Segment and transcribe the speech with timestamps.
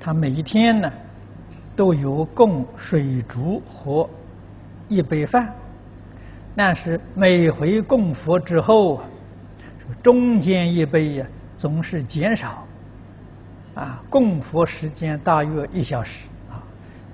[0.00, 0.90] 他每一天呢
[1.76, 4.08] 都有供水烛和
[4.88, 5.54] 一杯饭，
[6.56, 9.02] 但是每回供佛之后，
[10.02, 11.26] 中间一杯呀
[11.56, 12.66] 总是减少，
[13.74, 16.62] 啊，供佛时间大约一小时啊，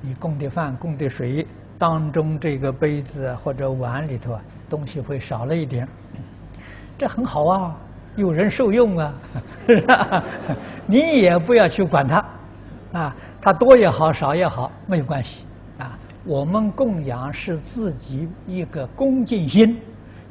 [0.00, 1.46] 你供的饭、供的水
[1.78, 4.40] 当中这个杯子或者碗里头啊
[4.70, 5.86] 东西会少了一点，
[6.96, 7.76] 这很好啊，
[8.14, 9.14] 有人受用啊，
[9.66, 10.24] 是吧？
[10.86, 12.24] 你也不要去管它。
[12.96, 15.44] 啊，它多也好，少也好，没有关系。
[15.78, 19.78] 啊，我们供养是自己一个恭敬心，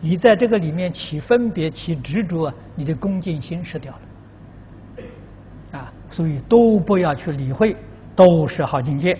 [0.02, 5.78] 你在这个里面起分别、起执着，你的恭敬心失掉了。
[5.80, 7.76] 啊，所以都不要去理会，
[8.16, 9.16] 都是好境界。